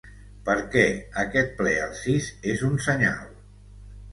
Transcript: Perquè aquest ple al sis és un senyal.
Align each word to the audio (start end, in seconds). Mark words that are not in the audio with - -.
Perquè 0.45 0.85
aquest 1.23 1.53
ple 1.61 1.75
al 1.83 1.93
sis 2.01 2.31
és 2.55 2.65
un 2.71 2.81
senyal. 2.87 3.33